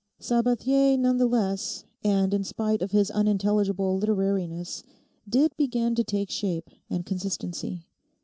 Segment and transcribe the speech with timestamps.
[0.19, 4.83] Sabathier none the less, and in spite of his unintelligible literariness,
[5.29, 7.85] did begin to take shape and consistency.